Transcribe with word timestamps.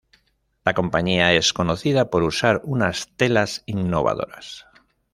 La 0.65 0.73
compañia 0.73 1.31
es 1.35 1.53
conocida 1.53 2.09
por 2.09 2.23
usar 2.23 2.61
unas 2.63 3.09
telas 3.17 3.61
innovadoras. 3.67 4.65